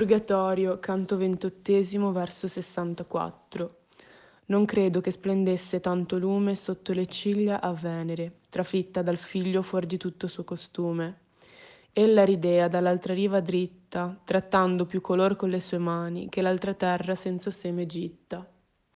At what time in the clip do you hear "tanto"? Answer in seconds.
5.80-6.16